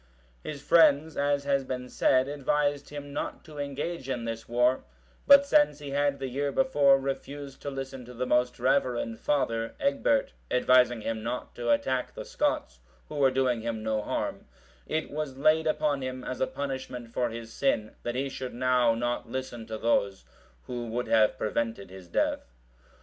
(724) 0.41 0.51
His 0.51 0.63
friends, 0.67 1.15
as 1.15 1.43
has 1.43 1.63
been 1.63 1.87
said, 1.87 2.27
advised 2.27 2.89
him 2.89 3.13
not 3.13 3.43
to 3.45 3.59
engage 3.59 4.09
in 4.09 4.25
this 4.25 4.49
war; 4.49 4.83
but 5.27 5.45
since 5.45 5.77
he 5.77 5.91
had 5.91 6.17
the 6.17 6.27
year 6.27 6.51
before 6.51 6.99
refused 6.99 7.61
to 7.61 7.69
listen 7.69 8.03
to 8.05 8.13
the 8.15 8.25
most 8.25 8.57
reverend 8.59 9.19
father, 9.19 9.75
Egbert,(725) 9.79 10.31
advising 10.57 11.01
him 11.01 11.21
not 11.21 11.53
to 11.53 11.69
attack 11.69 12.15
the 12.15 12.25
Scots, 12.25 12.79
who 13.09 13.15
were 13.17 13.29
doing 13.29 13.61
him 13.61 13.83
no 13.83 14.01
harm, 14.01 14.45
it 14.87 15.11
was 15.11 15.37
laid 15.37 15.67
upon 15.67 16.01
him 16.01 16.23
as 16.23 16.41
a 16.41 16.47
punishment 16.47 17.13
for 17.13 17.29
his 17.29 17.53
sin, 17.53 17.91
that 18.01 18.15
he 18.15 18.27
should 18.27 18.55
now 18.55 18.95
not 18.95 19.29
listen 19.29 19.67
to 19.67 19.77
those 19.77 20.23
who 20.65 20.87
would 20.87 21.05
have 21.07 21.37
prevented 21.37 21.91
his 21.91 22.07
death. 22.07 22.51